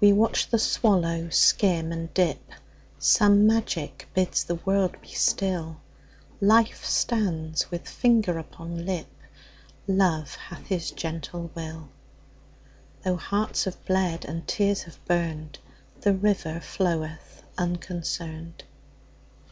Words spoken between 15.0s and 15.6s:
burned,